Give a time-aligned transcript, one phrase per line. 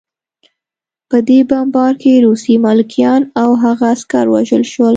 [1.09, 4.89] په دې بمبار کې روسي ملکیان او هغه عسکر ووژل شول